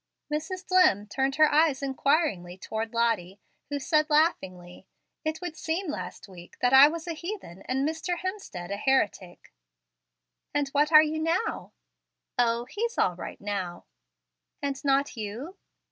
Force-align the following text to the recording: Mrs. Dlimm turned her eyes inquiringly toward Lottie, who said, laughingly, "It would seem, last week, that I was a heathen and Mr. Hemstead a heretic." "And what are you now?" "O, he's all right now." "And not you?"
Mrs. 0.33 0.65
Dlimm 0.65 1.07
turned 1.07 1.35
her 1.35 1.51
eyes 1.53 1.83
inquiringly 1.83 2.57
toward 2.57 2.91
Lottie, 2.91 3.39
who 3.69 3.77
said, 3.77 4.09
laughingly, 4.09 4.87
"It 5.23 5.39
would 5.41 5.55
seem, 5.55 5.91
last 5.91 6.27
week, 6.27 6.57
that 6.59 6.73
I 6.73 6.87
was 6.87 7.05
a 7.07 7.13
heathen 7.13 7.61
and 7.67 7.87
Mr. 7.87 8.17
Hemstead 8.17 8.71
a 8.71 8.77
heretic." 8.77 9.53
"And 10.55 10.69
what 10.69 10.91
are 10.91 11.03
you 11.03 11.19
now?" 11.19 11.73
"O, 12.39 12.65
he's 12.65 12.97
all 12.97 13.15
right 13.15 13.39
now." 13.39 13.85
"And 14.59 14.83
not 14.83 15.15
you?" 15.15 15.57